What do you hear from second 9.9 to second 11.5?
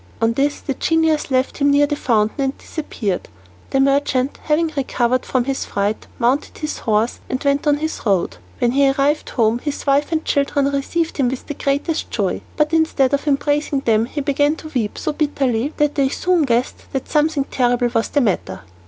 and children received him with